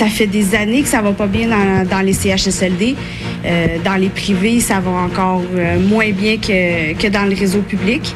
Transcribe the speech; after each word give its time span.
Ça 0.00 0.06
fait 0.06 0.26
des 0.26 0.54
années 0.54 0.80
que 0.80 0.88
ça 0.88 1.02
va 1.02 1.12
pas 1.12 1.26
bien 1.26 1.46
dans, 1.48 1.86
dans 1.86 2.00
les 2.00 2.14
CHSLD. 2.14 2.96
Euh, 3.44 3.66
dans 3.84 3.96
les 3.96 4.08
privés, 4.08 4.58
ça 4.60 4.80
va 4.80 4.92
encore 4.92 5.42
euh, 5.54 5.78
moins 5.78 6.10
bien 6.10 6.38
que, 6.38 6.94
que 6.94 7.06
dans 7.08 7.28
le 7.28 7.36
réseau 7.36 7.58
public. 7.60 8.14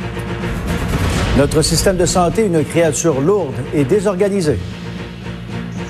Notre 1.37 1.61
système 1.61 1.99
de 1.99 2.07
santé 2.07 2.45
est 2.45 2.47
une 2.47 2.65
créature 2.65 3.21
lourde 3.21 3.53
et 3.75 3.85
désorganisée. 3.85 4.57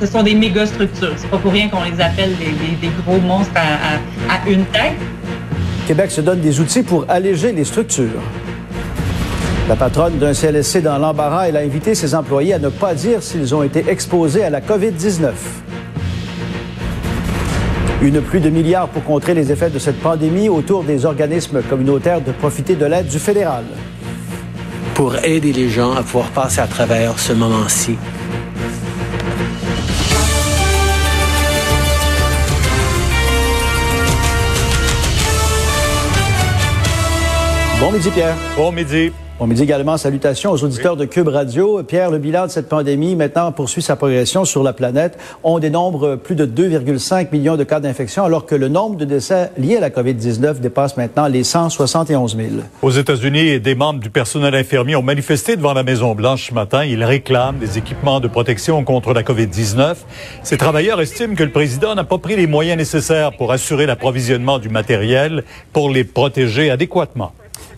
Ce 0.00 0.06
sont 0.06 0.24
des 0.24 0.34
méga 0.34 0.66
structures. 0.66 1.12
C'est 1.16 1.30
pas 1.30 1.38
pour 1.38 1.52
rien 1.52 1.68
qu'on 1.68 1.84
les 1.84 2.00
appelle 2.02 2.32
des, 2.38 2.46
des- 2.46 2.88
des 2.88 2.92
gros 3.06 3.20
monstres 3.20 3.52
à, 3.54 3.60
à- 3.60 4.38
à 4.44 4.48
une 4.48 4.64
tête. 4.64 4.94
Québec 5.86 6.10
se 6.10 6.22
donne 6.22 6.40
des 6.40 6.58
outils 6.58 6.82
pour 6.82 7.04
alléger 7.08 7.52
les 7.52 7.64
structures. 7.64 8.20
La 9.68 9.76
patronne 9.76 10.18
d'un 10.18 10.34
CLSC 10.34 10.82
dans 10.82 10.98
l'embarras, 10.98 11.46
elle 11.48 11.56
a 11.56 11.60
invité 11.60 11.94
ses 11.94 12.16
employés 12.16 12.54
à 12.54 12.58
ne 12.58 12.68
pas 12.68 12.94
dire 12.94 13.22
s'ils 13.22 13.54
ont 13.54 13.62
été 13.62 13.84
exposés 13.88 14.42
à 14.42 14.50
la 14.50 14.60
COVID-19. 14.60 15.30
Une 18.04 18.20
pluie 18.20 18.40
de 18.40 18.50
milliards 18.50 18.88
pour 18.88 19.02
contrer 19.02 19.32
les 19.32 19.50
effets 19.50 19.70
de 19.70 19.78
cette 19.78 19.98
pandémie 19.98 20.50
autour 20.50 20.84
des 20.84 21.06
organismes 21.06 21.62
communautaires 21.62 22.20
de 22.20 22.32
profiter 22.32 22.74
de 22.74 22.84
l'aide 22.84 23.08
du 23.08 23.18
fédéral. 23.18 23.64
pour 24.94 25.16
aider 25.24 25.52
les 25.54 25.70
gens 25.70 25.92
à 25.92 26.02
pouvoir 26.02 26.28
passer 26.28 26.60
à 26.60 26.66
travers 26.66 27.18
ce 27.18 27.32
moment-ci. 27.32 27.96
Bon 37.80 37.90
midi, 37.90 38.10
Pierre. 38.10 38.36
Bon 38.54 38.70
midi. 38.70 39.12
Bon 39.36 39.48
midi 39.48 39.64
également. 39.64 39.96
Salutations 39.96 40.52
aux 40.52 40.62
auditeurs 40.62 40.96
de 40.96 41.06
Cube 41.06 41.26
Radio. 41.26 41.82
Pierre, 41.82 42.12
le 42.12 42.18
bilan 42.18 42.46
de 42.46 42.52
cette 42.52 42.68
pandémie 42.68 43.16
maintenant 43.16 43.50
poursuit 43.50 43.82
sa 43.82 43.96
progression 43.96 44.44
sur 44.44 44.62
la 44.62 44.72
planète. 44.72 45.18
On 45.42 45.58
dénombre 45.58 46.14
plus 46.14 46.36
de 46.36 46.46
2,5 46.46 47.32
millions 47.32 47.56
de 47.56 47.64
cas 47.64 47.80
d'infection, 47.80 48.22
alors 48.22 48.46
que 48.46 48.54
le 48.54 48.68
nombre 48.68 48.96
de 48.96 49.04
décès 49.04 49.50
liés 49.58 49.78
à 49.78 49.80
la 49.80 49.90
COVID-19 49.90 50.60
dépasse 50.60 50.96
maintenant 50.96 51.26
les 51.26 51.42
171 51.42 52.36
000. 52.36 52.48
Aux 52.80 52.90
États-Unis, 52.92 53.58
des 53.58 53.74
membres 53.74 53.98
du 53.98 54.08
personnel 54.08 54.54
infirmier 54.54 54.94
ont 54.94 55.02
manifesté 55.02 55.56
devant 55.56 55.74
la 55.74 55.82
Maison-Blanche 55.82 56.50
ce 56.50 56.54
matin. 56.54 56.84
Ils 56.84 57.02
réclament 57.02 57.58
des 57.58 57.76
équipements 57.76 58.20
de 58.20 58.28
protection 58.28 58.84
contre 58.84 59.12
la 59.14 59.24
COVID-19. 59.24 59.96
Ces 60.44 60.56
travailleurs 60.56 61.00
estiment 61.00 61.34
que 61.34 61.42
le 61.42 61.50
président 61.50 61.96
n'a 61.96 62.04
pas 62.04 62.18
pris 62.18 62.36
les 62.36 62.46
moyens 62.46 62.78
nécessaires 62.78 63.36
pour 63.36 63.50
assurer 63.50 63.86
l'approvisionnement 63.86 64.60
du 64.60 64.68
matériel 64.68 65.42
pour 65.72 65.90
les 65.90 66.04
protéger 66.04 66.70
adéquatement. 66.70 67.32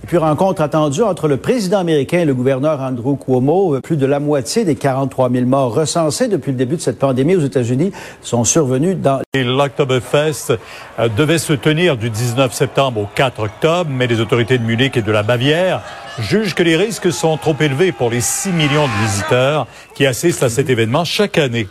Et 0.07 0.09
puis, 0.09 0.19
rencontre 0.19 0.63
attendue 0.63 1.03
entre 1.03 1.27
le 1.27 1.37
président 1.37 1.81
américain 1.81 2.21
et 2.21 2.25
le 2.25 2.33
gouverneur 2.33 2.81
Andrew 2.81 3.17
Cuomo. 3.17 3.81
Plus 3.81 3.97
de 3.97 4.07
la 4.07 4.21
moitié 4.21 4.65
des 4.65 4.77
43 4.77 5.33
000 5.33 5.47
morts 5.47 5.75
recensés 5.75 6.29
depuis 6.29 6.53
le 6.53 6.57
début 6.57 6.77
de 6.77 6.81
cette 6.81 7.01
pandémie 7.01 7.35
aux 7.35 7.41
États-Unis 7.41 7.91
sont 8.23 8.45
survenus 8.45 8.97
dans 8.97 9.21
Et 9.35 9.43
L'Oktoberfest 9.43 10.53
euh, 11.01 11.09
devait 11.09 11.39
se 11.39 11.55
tenir 11.55 11.97
du 11.97 12.09
19 12.09 12.53
septembre 12.53 13.01
au 13.01 13.09
4 13.17 13.41
octobre, 13.41 13.91
mais 13.91 14.07
les 14.07 14.21
autorités 14.21 14.59
de 14.59 14.63
Munich 14.63 14.97
et 14.97 15.03
de 15.03 15.11
la 15.11 15.25
Bavière 15.25 15.83
jugent 16.21 16.55
que 16.55 16.63
les 16.63 16.77
risques 16.77 17.11
sont 17.11 17.37
trop 17.37 17.57
élevés 17.59 17.91
pour 17.91 18.09
les 18.09 18.21
6 18.21 18.53
millions 18.53 18.87
de 18.87 19.07
visiteurs 19.09 19.67
qui 19.97 20.07
assistent 20.07 20.45
à 20.45 20.51
cet 20.51 20.71
événement 20.71 21.05
chaque 21.05 21.37
année. 21.37 21.67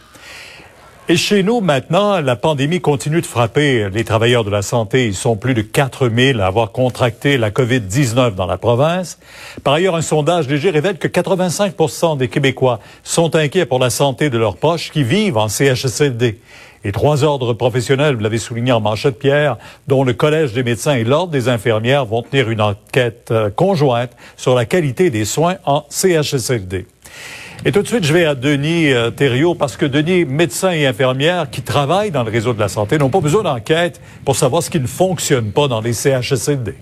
Et 1.08 1.18
chez 1.18 1.44
nous, 1.44 1.62
maintenant, 1.62 2.20
la 2.20 2.36
pandémie 2.36 2.82
continue 2.82 3.22
de 3.22 3.28
frapper 3.28 3.92
les 3.92 4.04
travailleurs 4.04 4.44
de 4.44 4.50
la 4.50 4.64
santé. 4.64 5.06
Ils 5.06 5.14
sont 5.14 5.36
plus 5.36 5.54
de 5.54 5.62
4000 5.62 6.42
à 6.42 6.48
avoir 6.48 6.72
contracté 6.72 7.38
la 7.38 7.52
COVID-19 7.52 8.34
dans 8.34 8.48
la 8.48 8.58
province. 8.58 9.20
Par 9.64 9.76
ailleurs, 9.76 9.96
un 9.96 10.02
sondage 10.02 10.48
léger 10.48 10.72
révèle 10.72 10.98
que 10.98 11.08
85 11.08 12.18
des 12.18 12.28
Québécois 12.28 12.80
sont 13.04 13.36
inquiets 13.36 13.68
pour 13.68 13.78
la 13.78 13.92
santé 13.92 14.32
de 14.32 14.40
leurs 14.40 14.58
proches 14.58 14.90
qui 14.90 15.04
vivent 15.04 15.38
en 15.38 15.48
CHSLD. 15.48 16.40
Et 16.84 16.92
trois 16.92 17.24
ordres 17.24 17.54
professionnels, 17.54 18.16
vous 18.16 18.24
l'avez 18.24 18.40
souligné 18.40 18.72
en 18.72 18.80
manchette 18.80 19.20
Pierre, 19.20 19.58
dont 19.88 20.04
le 20.04 20.14
Collège 20.14 20.54
des 20.54 20.64
médecins 20.64 20.96
et 20.96 21.04
l'Ordre 21.04 21.32
des 21.32 21.50
infirmières 21.50 22.06
vont 22.06 22.24
tenir 22.24 22.50
une 22.50 22.62
enquête 22.62 23.30
euh, 23.30 23.52
conjointe 23.52 24.12
sur 24.38 24.56
la 24.56 24.66
qualité 24.66 25.12
des 25.12 25.26
soins 25.26 25.58
en 25.66 25.86
CHSLD. 25.88 26.88
Et 27.68 27.72
tout 27.72 27.82
de 27.82 27.88
suite, 27.88 28.04
je 28.04 28.14
vais 28.14 28.26
à 28.26 28.36
Denis 28.36 28.94
euh, 28.94 29.10
Thériault 29.10 29.56
parce 29.56 29.76
que 29.76 29.88
Denis, 29.88 30.24
médecins 30.24 30.70
et 30.70 30.86
infirmières 30.86 31.50
qui 31.50 31.64
travaillent 31.64 32.12
dans 32.12 32.24
le 32.24 32.30
réseau 32.30 32.54
de 32.54 32.60
la 32.60 32.68
santé, 32.68 33.00
n'ont 33.00 33.10
pas 33.10 33.22
besoin 33.22 33.42
d'enquête 33.42 34.00
pour 34.24 34.36
savoir 34.36 34.62
ce 34.62 34.70
qui 34.70 34.80
ne 34.80 34.86
fonctionne 34.86 35.52
pas 35.52 35.68
dans 35.68 35.82
les 35.82 35.94
CHSLD. 35.94 36.76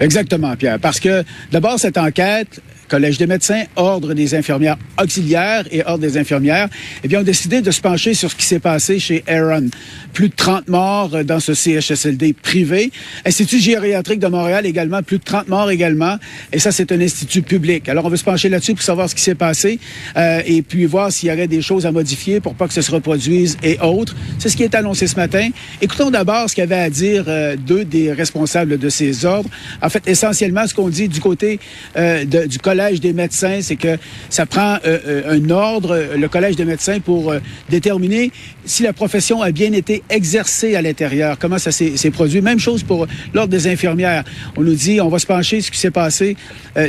Exactement, 0.00 0.54
Pierre. 0.56 0.78
Parce 0.78 1.00
que 1.00 1.24
d'abord, 1.50 1.78
cette 1.78 1.96
enquête, 1.96 2.60
Collège 2.88 3.18
des 3.18 3.26
médecins, 3.26 3.64
Ordre 3.76 4.14
des 4.14 4.34
infirmières 4.34 4.76
auxiliaires 5.02 5.64
et 5.70 5.82
Ordre 5.84 6.02
des 6.02 6.16
infirmières, 6.16 6.68
eh 7.02 7.08
bien, 7.08 7.20
ont 7.20 7.24
décidé 7.24 7.60
de 7.60 7.70
se 7.70 7.80
pencher 7.80 8.14
sur 8.14 8.30
ce 8.30 8.36
qui 8.36 8.44
s'est 8.44 8.60
passé 8.60 8.98
chez 8.98 9.24
Aaron. 9.26 9.68
Plus 10.12 10.28
de 10.28 10.34
30 10.34 10.68
morts 10.68 11.14
euh, 11.14 11.24
dans 11.24 11.40
ce 11.40 11.54
CHSLD 11.54 12.32
privé. 12.32 12.92
Institut 13.24 13.58
gériatrique 13.58 14.20
de 14.20 14.28
Montréal 14.28 14.66
également, 14.66 15.02
plus 15.02 15.18
de 15.18 15.24
30 15.24 15.48
morts 15.48 15.70
également. 15.70 16.16
Et 16.52 16.58
ça, 16.58 16.72
c'est 16.72 16.92
un 16.92 17.00
institut 17.00 17.42
public. 17.42 17.88
Alors, 17.88 18.04
on 18.04 18.08
veut 18.08 18.16
se 18.16 18.24
pencher 18.24 18.48
là-dessus 18.48 18.74
pour 18.74 18.84
savoir 18.84 19.10
ce 19.10 19.14
qui 19.14 19.22
s'est 19.22 19.34
passé 19.34 19.78
euh, 20.16 20.40
et 20.46 20.62
puis 20.62 20.86
voir 20.86 21.10
s'il 21.10 21.28
y 21.28 21.32
aurait 21.32 21.48
des 21.48 21.62
choses 21.62 21.86
à 21.86 21.92
modifier 21.92 22.40
pour 22.40 22.54
pas 22.54 22.68
que 22.68 22.74
ça 22.74 22.82
se 22.82 22.90
reproduise 22.90 23.58
et 23.62 23.78
autres. 23.80 24.14
C'est 24.38 24.48
ce 24.48 24.56
qui 24.56 24.62
est 24.62 24.74
annoncé 24.74 25.06
ce 25.06 25.16
matin. 25.16 25.48
Écoutons 25.82 26.10
d'abord 26.10 26.48
ce 26.48 26.54
qu'avaient 26.54 26.76
à 26.76 26.90
dire 26.90 27.24
euh, 27.26 27.56
deux 27.56 27.84
des 27.84 28.12
responsables 28.12 28.78
de 28.78 28.88
ces 28.88 29.24
ordres. 29.24 29.50
En 29.82 29.88
fait, 29.88 30.06
essentiellement, 30.06 30.66
ce 30.66 30.74
qu'on 30.74 30.88
dit 30.88 31.08
du 31.08 31.20
côté 31.20 31.58
euh, 31.96 32.24
du 32.24 32.58
Collège 32.58 32.75
des 33.00 33.12
médecins, 33.12 33.58
c'est 33.62 33.76
que 33.76 33.96
ça 34.28 34.46
prend 34.46 34.74
euh, 34.84 34.98
euh, 35.06 35.38
un 35.38 35.50
ordre, 35.50 35.94
euh, 35.94 36.16
le 36.16 36.28
Collège 36.28 36.56
des 36.56 36.64
médecins, 36.64 37.00
pour 37.00 37.34
déterminer 37.68 38.30
si 38.64 38.82
la 38.82 38.92
profession 38.92 39.42
a 39.42 39.50
bien 39.50 39.72
été 39.72 40.02
exercée 40.10 40.76
à 40.76 40.82
l'intérieur, 40.82 41.38
comment 41.38 41.58
ça 41.58 41.72
s'est 41.72 42.10
produit. 42.10 42.40
Même 42.40 42.58
chose 42.58 42.82
pour 42.82 43.06
l'Ordre 43.32 43.50
des 43.50 43.68
infirmières. 43.68 44.24
On 44.56 44.62
nous 44.62 44.74
dit, 44.74 45.00
on 45.00 45.08
va 45.08 45.18
se 45.18 45.26
pencher 45.26 45.60
sur 45.60 45.66
ce 45.66 45.70
qui 45.72 45.78
s'est 45.78 45.90
passé 45.90 46.36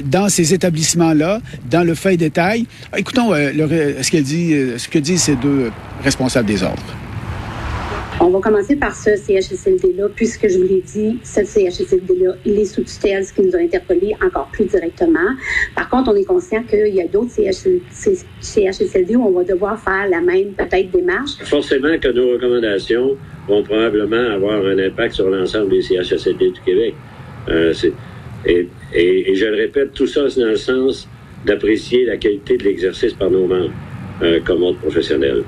dans 0.05 0.29
ces 0.29 0.53
établissements-là, 0.53 1.39
dans 1.69 1.83
le 1.83 1.95
feuille 1.95 2.17
détail. 2.17 2.65
Écoutons 2.95 3.33
ce, 3.33 4.17
dit, 4.17 4.55
ce 4.77 4.87
que 4.87 4.99
disent 4.99 5.23
ces 5.23 5.35
deux 5.35 5.71
responsables 6.03 6.47
des 6.47 6.63
ordres. 6.63 7.06
On 8.19 8.29
va 8.29 8.39
commencer 8.39 8.75
par 8.75 8.95
ce 8.95 9.15
CHSLD-là, 9.15 10.07
puisque 10.15 10.47
je 10.47 10.57
vous 10.57 10.63
l'ai 10.63 10.81
dit, 10.81 11.19
ce 11.23 11.43
CHSLD-là, 11.43 12.33
il 12.45 12.59
est 12.59 12.65
sous 12.65 12.81
tutelle, 12.81 13.23
ce 13.23 13.31
qui 13.31 13.41
nous 13.41 13.55
a 13.55 13.59
interpellés 13.59 14.15
encore 14.25 14.49
plus 14.51 14.65
directement. 14.65 15.35
Par 15.75 15.87
contre, 15.87 16.11
on 16.11 16.15
est 16.15 16.23
conscient 16.23 16.63
qu'il 16.63 16.95
y 16.95 17.01
a 17.01 17.07
d'autres 17.07 17.29
CHSLD, 18.41 19.15
où 19.15 19.23
on 19.23 19.31
va 19.31 19.43
devoir 19.43 19.79
faire 19.79 20.09
la 20.09 20.19
même, 20.21 20.53
peut-être, 20.53 20.89
démarche. 20.89 21.37
Forcément 21.43 21.95
que 21.99 22.07
nos 22.07 22.31
recommandations 22.31 23.15
vont 23.47 23.61
probablement 23.61 24.33
avoir 24.33 24.65
un 24.65 24.79
impact 24.79 25.13
sur 25.13 25.29
l'ensemble 25.29 25.69
des 25.69 25.83
CHSLD 25.83 26.51
du 26.51 26.61
Québec. 26.65 26.95
Euh, 27.49 27.71
et 28.47 29.35
je 29.35 29.45
le 29.45 29.55
répète, 29.55 29.93
tout 29.93 30.07
ça, 30.07 30.27
c'est 30.27 30.41
dans 30.41 30.47
le 30.47 30.55
sens 30.55 31.07
d'apprécier 31.45 32.05
la 32.05 32.17
qualité 32.17 32.57
de 32.57 32.63
l'exercice 32.63 33.13
par 33.13 33.29
nos 33.29 33.45
membres 33.45 33.71
euh, 34.23 34.39
comme 34.43 34.63
autres 34.63 34.79
professionnels. 34.79 35.43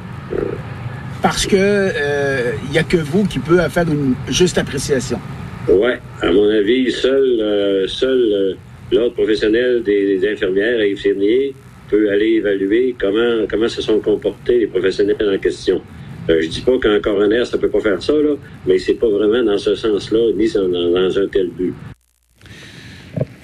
Parce 1.22 1.46
que 1.46 1.56
euh, 1.58 2.52
il 2.70 2.74
y 2.74 2.78
a 2.78 2.84
que 2.84 2.98
vous 2.98 3.26
qui 3.26 3.40
peut 3.40 3.60
faire 3.70 3.88
une 3.90 4.16
juste 4.30 4.58
appréciation. 4.58 5.20
Ouais, 5.68 6.00
à 6.22 6.32
mon 6.32 6.50
avis, 6.50 6.92
seul, 6.92 7.40
euh, 7.42 7.88
seul 7.88 8.18
euh, 8.34 8.54
l'ordre 8.92 9.14
professionnel 9.14 9.84
des, 9.84 10.18
des 10.18 10.32
infirmières 10.32 10.80
et 10.80 10.94
infirmiers 10.94 11.54
peut 11.90 12.10
aller 12.10 12.36
évaluer 12.36 12.96
comment, 13.00 13.46
comment 13.50 13.68
se 13.68 13.82
sont 13.82 14.00
comportés 14.00 14.60
les 14.60 14.68
professionnels 14.68 15.18
en 15.36 15.38
question. 15.38 15.82
Euh, 16.30 16.40
je 16.42 16.48
dis 16.48 16.62
pas 16.62 16.78
qu'un 16.78 17.00
coroner, 17.00 17.44
ça 17.46 17.58
peut 17.58 17.70
pas 17.70 17.82
faire 17.82 18.02
ça, 18.02 18.14
là, 18.14 18.36
mais 18.66 18.78
c'est 18.78 18.94
pas 18.94 19.10
vraiment 19.10 19.44
dans 19.44 19.58
ce 19.58 19.76
sens-là, 19.76 20.32
ni 20.36 20.48
dans, 20.52 20.68
dans 20.68 21.20
un 21.20 21.28
tel 21.28 21.50
but. 21.50 21.74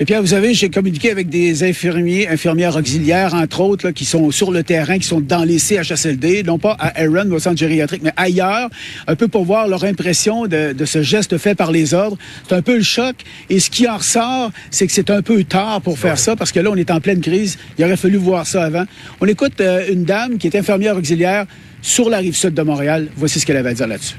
Et 0.07 0.19
vous 0.19 0.28
savez, 0.28 0.54
j'ai 0.54 0.69
communiqué 0.69 1.10
avec 1.10 1.30
des 1.30 1.63
infirmiers, 1.63 2.28
infirmières 2.28 2.75
auxiliaires, 2.75 3.34
entre 3.34 3.62
autres, 3.62 3.90
qui 3.90 4.06
sont 4.06 4.30
sur 4.30 4.52
le 4.52 4.62
terrain, 4.62 5.00
qui 5.00 5.07
sont 5.07 5.19
dans 5.19 5.44
les 5.44 5.57
CHSLD, 5.57 6.44
non 6.44 6.60
pas 6.60 6.75
à 6.80 7.02
Aaron, 7.02 7.31
au 7.31 7.40
centre 7.40 7.57
gériatrique, 7.57 8.02
mais 8.04 8.12
ailleurs, 8.16 8.69
un 9.07 9.16
peu 9.16 9.28
pour 9.28 9.46
voir 9.46 9.68
leur 9.68 9.84
impression 9.84 10.46
de, 10.46 10.74
de 10.74 10.86
ce 10.86 11.02
geste 11.02 11.38
fait 11.38 11.56
par 11.56 11.72
les 11.72 11.94
ordres. 11.94 12.18
C'est 12.48 12.56
un 12.56 12.62
peu 12.62 12.75
le 12.75 12.84
choc. 12.84 13.16
Et 13.50 13.60
ce 13.60 13.69
qui 13.69 13.88
en 13.88 13.98
ressort, 13.98 14.52
c'est 14.69 14.86
que 14.86 14.94
c'est 14.94 15.10
un 15.10 15.22
peu 15.22 15.44
tard 15.44 15.81
pour 15.81 15.98
faire 15.98 16.19
ça, 16.19 16.36
parce 16.36 16.51
que 16.51 16.60
là, 16.60 16.69
on 16.72 16.75
est 16.75 16.92
en 16.92 17.00
pleine 17.00 17.22
crise. 17.22 17.58
Il 17.80 17.86
aurait 17.86 17.98
fallu 17.98 18.18
voir 18.18 18.46
ça 18.46 18.63
avant. 18.63 18.84
On 19.22 19.28
écoute 19.28 19.60
euh, 19.60 19.92
une 19.92 20.04
dame 20.04 20.38
qui 20.38 20.48
est 20.48 20.56
infirmière 20.56 20.96
auxiliaire 20.98 21.46
sur 21.81 22.10
la 22.10 22.18
rive 22.18 22.36
sud 22.36 22.54
de 22.54 22.62
Montréal. 22.62 23.08
Voici 23.16 23.40
ce 23.40 23.46
qu'elle 23.46 23.58
avait 23.58 23.69
à 23.69 23.74
dire 23.74 23.88
là-dessus. 23.88 24.16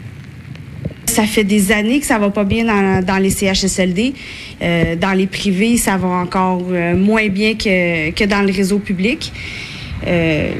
Ça 1.17 1.25
fait 1.25 1.45
des 1.45 1.73
années 1.73 1.99
que 1.99 2.05
ça 2.05 2.19
va 2.19 2.29
pas 2.29 2.45
bien 2.45 2.67
dans, 2.67 3.03
dans 3.03 3.17
les 3.17 3.31
CHSLD. 3.31 4.13
Euh, 4.61 4.97
dans 4.97 5.13
les 5.13 5.27
privés, 5.27 5.79
ça 5.79 5.97
va 5.97 6.09
encore 6.09 6.63
euh, 6.71 6.95
moins 6.95 7.29
bien 7.29 7.55
que, 7.55 8.11
que 8.11 8.25
dans 8.25 8.43
le 8.43 8.53
réseau 8.53 8.79
public. 8.81 9.33
Euh, 10.07 10.51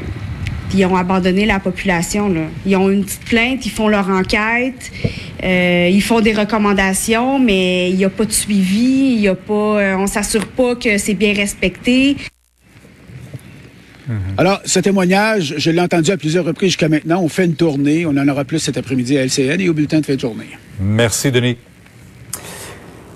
ils 0.73 0.83
ont 0.83 0.95
abandonné 0.95 1.45
la 1.45 1.59
population. 1.59 2.27
Là. 2.27 2.41
Ils 2.65 2.75
ont 2.75 2.89
une 2.89 3.03
petite 3.03 3.25
plainte, 3.25 3.67
ils 3.67 3.71
font 3.71 3.87
leur 3.87 4.09
enquête, 4.09 4.91
euh, 5.43 5.91
ils 5.91 6.01
font 6.01 6.21
des 6.21 6.33
recommandations, 6.33 7.37
mais 7.37 7.91
il 7.91 7.95
n'y 7.95 8.05
a 8.05 8.09
pas 8.09 8.25
de 8.25 8.31
suivi, 8.31 9.13
il 9.13 9.19
y 9.19 9.27
a 9.27 9.35
pas, 9.35 9.53
euh, 9.53 9.95
on 9.95 10.07
s'assure 10.07 10.47
pas 10.47 10.73
que 10.75 10.97
c'est 10.97 11.13
bien 11.13 11.35
respecté. 11.35 12.17
Alors, 14.37 14.61
ce 14.65 14.79
témoignage, 14.79 15.55
je 15.57 15.71
l'ai 15.71 15.81
entendu 15.81 16.11
à 16.11 16.17
plusieurs 16.17 16.45
reprises 16.45 16.69
jusqu'à 16.69 16.89
maintenant. 16.89 17.21
On 17.21 17.29
fait 17.29 17.45
une 17.45 17.55
tournée. 17.55 18.05
On 18.05 18.15
en 18.17 18.27
aura 18.27 18.45
plus 18.45 18.59
cet 18.59 18.77
après-midi 18.77 19.17
à 19.17 19.25
LCN 19.25 19.59
et 19.59 19.69
au 19.69 19.73
bulletin 19.73 19.99
de 19.99 20.05
fin 20.05 20.15
de 20.15 20.19
journée. 20.19 20.57
Merci, 20.79 21.31
Denis. 21.31 21.57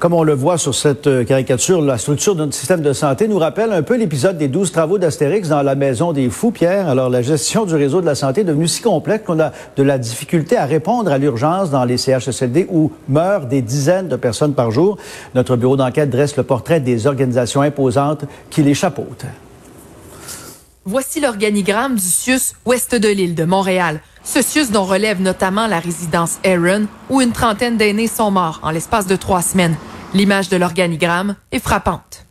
Comme 0.02 0.14
on 0.14 0.24
le 0.24 0.34
voit 0.34 0.58
sur 0.58 0.74
cette 0.74 1.06
euh, 1.06 1.24
caricature, 1.24 1.80
la 1.80 2.00
structure 2.00 2.34
de 2.34 2.40
notre 2.40 2.56
système 2.56 2.82
de 2.82 2.92
santé 2.92 3.28
nous 3.28 3.38
rappelle 3.38 3.72
un 3.72 3.84
peu 3.84 3.96
l'épisode 3.96 4.36
des 4.36 4.48
12 4.48 4.72
travaux 4.72 4.98
d'Astérix 4.98 5.48
dans 5.48 5.62
la 5.62 5.76
maison 5.76 6.12
des 6.12 6.28
fous, 6.32 6.50
Pierre. 6.50 6.90
Alors, 6.90 7.08
la 7.08 7.22
gestion 7.22 7.66
du 7.66 7.76
réseau 7.76 8.02
de 8.02 8.08
la 8.08 8.16
santé 8.16 8.42
est 8.42 8.46
devenue 8.46 8.68
si 8.68 8.82
complexe 8.82 9.26
qu'on 9.28 9.40
a 9.40 9.52
de 9.78 9.84
la 9.84 10.00
difficulté 10.00 10.58
à 10.58 10.66
répondre 10.66 11.12
à 11.12 11.20
l'urgence 11.20 11.70
dans 11.70 11.86
les 11.86 11.98
CHSLD 11.98 12.66
où 12.72 12.92
meurent 13.10 13.46
des 13.46 13.62
dizaines 13.62 14.08
de 14.08 14.16
personnes 14.16 14.56
par 14.56 14.72
jour. 14.72 14.98
Notre 15.36 15.56
bureau 15.56 15.78
d'enquête 15.78 16.10
dresse 16.10 16.36
le 16.36 16.42
portrait 16.42 16.80
des 16.80 17.06
organisations 17.06 17.62
imposantes 17.62 18.26
qui 18.50 18.64
les 18.64 18.74
chapeautent. 18.74 19.28
Voici 20.86 21.20
l'organigramme 21.20 21.94
du 21.94 22.02
CIUS 22.02 22.56
ouest 22.66 22.96
de 22.96 23.08
l'île 23.08 23.36
de 23.36 23.44
Montréal. 23.44 24.02
Ce 24.24 24.42
CIUS 24.42 24.72
dont 24.72 24.84
relève 24.84 25.22
notamment 25.22 25.68
la 25.68 25.80
résidence 25.80 26.40
Aaron, 26.44 26.88
où 27.12 27.22
une 27.22 27.34
trentaine 27.34 27.78
d'aînés 27.78 28.08
sont 28.08 28.32
morts 28.32 28.60
en 28.64 28.72
l'espace 28.72 29.06
de 29.06 29.16
trois 29.16 29.44
semaines. 29.44 29.76
L'image 30.16 30.50
de 30.50 30.58
l'organigramme 30.58 31.36
est 31.52 31.60
frappante. 31.60 32.26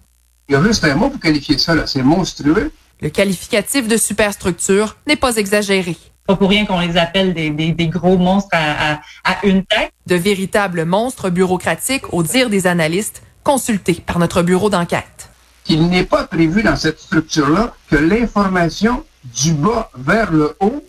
Il 0.49 0.55
y 0.55 0.56
a 0.56 0.62
juste 0.64 0.82
un 0.82 0.97
mot 0.97 1.11
pour 1.11 1.20
qualifier 1.20 1.58
ça, 1.58 1.76
là. 1.76 1.87
C'est 1.87 2.02
monstrueux. 2.02 2.73
Le 3.00 3.08
qualificatif 3.08 3.87
de 3.87 3.97
superstructure 3.97 4.97
n'est 5.06 5.14
pas 5.14 5.37
exagéré. 5.37 5.97
Pas 6.26 6.35
pour 6.35 6.50
rien 6.50 6.67
qu'on 6.67 6.81
les 6.81 6.97
appelle 6.97 7.35
des, 7.35 7.50
des, 7.50 7.70
des 7.70 7.87
gros 7.87 8.19
monstres 8.19 8.50
à, 8.50 8.94
à, 8.94 9.00
à 9.25 9.47
une 9.47 9.64
tête. 9.64 9.93
De 10.08 10.17
véritables 10.17 10.85
monstres 10.87 11.31
bureaucratiques 11.31 12.12
au 12.12 12.25
dire 12.25 12.50
des 12.50 12.67
analystes 12.67 13.23
consultés 13.44 14.02
par 14.05 14.19
notre 14.19 14.43
bureau 14.43 14.70
d'enquête. 14.70 15.30
Il 15.69 15.89
n'est 15.89 16.05
pas 16.05 16.25
prévu 16.25 16.62
dans 16.62 16.77
cette 16.77 17.01
structure-là 17.01 17.75
que 17.91 17.97
l'information 17.97 19.05
du 19.25 19.53
bas 19.53 19.91
vers 19.97 20.33
le 20.33 20.57
haut 20.61 20.83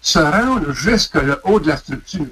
se 0.00 0.18
rende 0.18 0.70
jusqu'au 0.72 1.20
haut 1.44 1.60
de 1.60 1.68
la 1.68 1.78
structure. 1.78 2.26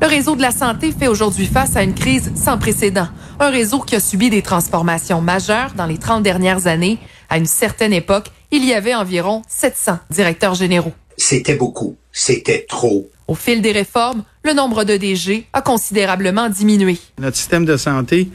Le 0.00 0.06
réseau 0.08 0.34
de 0.34 0.42
la 0.42 0.50
santé 0.50 0.90
fait 0.90 1.06
aujourd'hui 1.06 1.46
face 1.46 1.76
à 1.76 1.84
une 1.84 1.94
crise 1.94 2.32
sans 2.34 2.58
précédent. 2.58 3.08
Un 3.38 3.50
réseau 3.50 3.78
qui 3.78 3.94
a 3.94 4.00
subi 4.00 4.28
des 4.28 4.42
transformations 4.42 5.20
majeures 5.20 5.72
dans 5.76 5.86
les 5.86 5.98
30 5.98 6.24
dernières 6.24 6.66
années. 6.66 6.98
À 7.30 7.38
une 7.38 7.46
certaine 7.46 7.92
époque, 7.92 8.26
il 8.50 8.64
y 8.64 8.74
avait 8.74 8.94
environ 8.94 9.42
700 9.48 9.98
directeurs 10.10 10.54
généraux. 10.54 10.92
C'était 11.16 11.54
beaucoup. 11.54 11.96
C'était 12.10 12.66
trop. 12.68 13.08
Au 13.32 13.34
fil 13.34 13.62
des 13.62 13.72
réformes, 13.72 14.24
le 14.44 14.52
nombre 14.52 14.84
de 14.84 14.94
DG 14.98 15.46
a 15.54 15.62
considérablement 15.62 16.50
diminué. 16.50 16.98
Notre 17.18 17.38
système 17.38 17.64
de 17.64 17.78
santé 17.78 18.28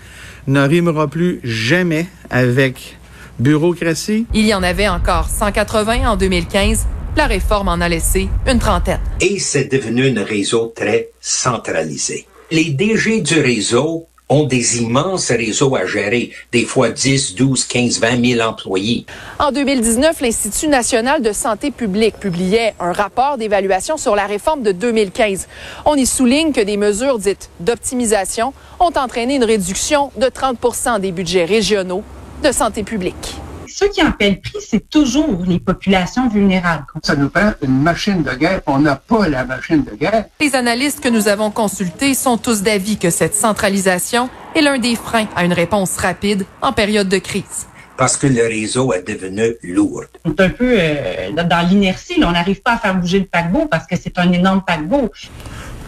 ne 0.47 0.61
rimera 0.61 1.07
plus 1.07 1.39
jamais 1.43 2.07
avec 2.31 2.97
bureaucratie. 3.37 4.25
Il 4.33 4.47
y 4.47 4.55
en 4.55 4.63
avait 4.63 4.87
encore 4.87 5.29
180 5.29 6.09
en 6.09 6.17
2015. 6.17 6.87
La 7.15 7.27
réforme 7.27 7.67
en 7.67 7.79
a 7.79 7.87
laissé 7.87 8.27
une 8.47 8.57
trentaine. 8.57 8.99
Et 9.21 9.37
c'est 9.37 9.71
devenu 9.71 10.17
un 10.17 10.23
réseau 10.23 10.73
très 10.75 11.09
centralisé. 11.21 12.25
Les 12.49 12.71
DG 12.71 13.21
du 13.21 13.39
réseau 13.39 14.07
ont 14.29 14.43
des 14.43 14.77
immenses 14.81 15.29
réseaux 15.31 15.75
à 15.75 15.85
gérer, 15.85 16.31
des 16.51 16.65
fois 16.65 16.89
10, 16.89 17.35
12, 17.35 17.65
15, 17.65 17.99
20 17.99 18.25
000 18.35 18.47
employés. 18.47 19.05
En 19.39 19.51
2019, 19.51 20.21
l'Institut 20.21 20.67
national 20.67 21.21
de 21.21 21.31
santé 21.31 21.71
publique 21.71 22.17
publiait 22.19 22.73
un 22.79 22.91
rapport 22.91 23.37
d'évaluation 23.37 23.97
sur 23.97 24.15
la 24.15 24.25
réforme 24.25 24.63
de 24.63 24.71
2015. 24.71 25.47
On 25.85 25.95
y 25.95 26.05
souligne 26.05 26.51
que 26.51 26.61
des 26.61 26.77
mesures 26.77 27.19
dites 27.19 27.49
d'optimisation 27.59 28.53
ont 28.79 28.91
entraîné 28.95 29.35
une 29.35 29.45
réduction 29.45 30.11
de 30.17 30.27
30% 30.27 30.99
des 30.99 31.11
budgets 31.11 31.45
régionaux 31.45 32.03
de 32.43 32.51
santé 32.51 32.83
publique. 32.83 33.35
Ceux 33.79 33.89
qui 33.89 34.01
en 34.01 34.11
paient 34.11 34.31
le 34.31 34.37
prix, 34.37 34.57
c'est 34.67 34.89
toujours 34.89 35.43
les 35.45 35.59
populations 35.59 36.27
vulnérables. 36.29 36.85
Ça 37.03 37.15
nous 37.15 37.29
prend 37.29 37.51
une 37.61 37.79
machine 37.79 38.23
de 38.23 38.33
guerre. 38.33 38.61
On 38.65 38.79
n'a 38.79 38.95
pas 38.95 39.29
la 39.29 39.45
machine 39.45 39.83
de 39.83 39.91
guerre. 39.91 40.25
Les 40.39 40.55
analystes 40.55 40.99
que 40.99 41.09
nous 41.09 41.27
avons 41.27 41.51
consultés 41.51 42.15
sont 42.15 42.39
tous 42.39 42.63
d'avis 42.63 42.97
que 42.97 43.11
cette 43.11 43.35
centralisation 43.35 44.31
est 44.55 44.61
l'un 44.61 44.79
des 44.79 44.95
freins 44.95 45.27
à 45.35 45.45
une 45.45 45.53
réponse 45.53 45.95
rapide 45.97 46.43
en 46.63 46.73
période 46.73 47.07
de 47.07 47.19
crise. 47.19 47.67
Parce 47.97 48.17
que 48.17 48.25
le 48.25 48.47
réseau 48.47 48.93
est 48.93 49.07
devenu 49.07 49.53
lourd. 49.61 50.05
On 50.25 50.31
est 50.31 50.41
un 50.41 50.49
peu 50.49 50.75
euh, 50.79 51.31
dans 51.31 51.69
l'inertie. 51.69 52.15
On 52.25 52.31
n'arrive 52.31 52.63
pas 52.63 52.73
à 52.73 52.77
faire 52.79 52.95
bouger 52.95 53.19
le 53.19 53.25
paquebot 53.25 53.67
parce 53.67 53.85
que 53.85 53.95
c'est 53.95 54.17
un 54.17 54.31
énorme 54.31 54.63
paquebot. 54.65 55.11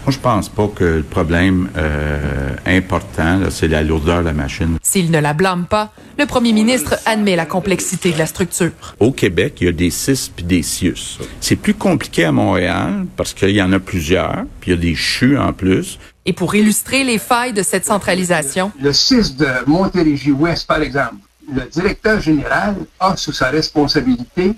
Moi, 0.09 0.15
je 0.15 0.23
pense 0.23 0.49
pas 0.49 0.67
que 0.67 0.83
le 0.83 1.03
problème 1.03 1.69
euh, 1.77 2.55
important, 2.65 3.41
c'est 3.51 3.67
la 3.67 3.83
lourdeur 3.83 4.21
de 4.21 4.25
la 4.25 4.33
machine. 4.33 4.79
S'il 4.81 5.11
ne 5.11 5.19
la 5.19 5.35
blâme 5.35 5.67
pas, 5.67 5.93
le 6.17 6.25
premier 6.25 6.51
ministre 6.51 6.95
admet 7.05 7.35
la 7.35 7.45
complexité 7.45 8.11
de 8.11 8.17
la 8.17 8.25
structure. 8.25 8.71
Au 8.99 9.11
Québec, 9.11 9.57
il 9.61 9.65
y 9.65 9.67
a 9.67 9.71
des 9.71 9.91
CIS 9.91 10.31
puis 10.35 10.43
des 10.43 10.63
CIUS. 10.63 11.19
C'est 11.41 11.57
plus 11.57 11.75
compliqué 11.75 12.25
à 12.25 12.31
Montréal 12.31 13.05
parce 13.17 13.35
qu'il 13.35 13.51
y 13.51 13.61
en 13.61 13.71
a 13.71 13.77
plusieurs, 13.77 14.45
puis 14.61 14.71
il 14.71 14.73
y 14.73 14.77
a 14.79 14.81
des 14.81 14.95
CHU 14.95 15.37
en 15.37 15.53
plus. 15.53 15.99
Et 16.25 16.33
pour 16.33 16.55
illustrer 16.55 17.03
les 17.03 17.19
failles 17.19 17.53
de 17.53 17.61
cette 17.61 17.85
centralisation, 17.85 18.71
Le 18.81 18.91
6 18.91 19.35
de 19.37 19.47
Montérégie-Ouest, 19.67 20.65
par 20.65 20.81
exemple, 20.81 21.17
le 21.53 21.69
directeur 21.69 22.19
général 22.19 22.77
a 22.99 23.15
sous 23.15 23.31
sa 23.31 23.51
responsabilité 23.51 24.53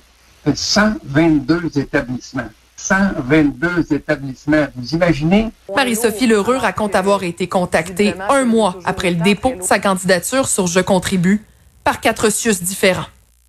122 0.45 1.77
établissements. 1.77 2.49
122 2.81 3.93
établissements. 3.93 4.67
Vous 4.75 4.95
imaginez? 4.95 5.49
Marie-Sophie 5.75 6.27
Lheureux 6.27 6.57
raconte 6.57 6.95
avoir 6.95 7.23
été 7.23 7.47
contactée 7.47 8.13
un 8.29 8.45
mois 8.45 8.79
après 8.85 9.11
le 9.11 9.17
dépôt 9.17 9.53
de 9.55 9.61
sa 9.61 9.79
candidature 9.79 10.47
sur 10.47 10.67
Je 10.67 10.79
contribue 10.79 11.43
par 11.83 12.01
quatre 12.01 12.31
CIUS 12.31 12.61
différents. 12.61 13.05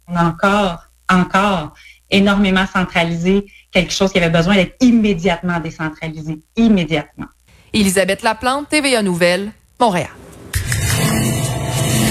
On 0.08 0.16
a 0.16 0.24
encore, 0.24 0.84
encore 1.08 1.74
énormément 2.10 2.66
centralisé 2.70 3.46
quelque 3.72 3.92
chose 3.92 4.12
qui 4.12 4.18
avait 4.18 4.30
besoin 4.30 4.56
d'être 4.56 4.76
immédiatement 4.80 5.58
décentralisé. 5.60 6.40
Immédiatement. 6.56 7.26
Elisabeth 7.72 8.22
Laplante, 8.22 8.68
TVA 8.68 9.02
Nouvelle, 9.02 9.50
Montréal. 9.80 10.10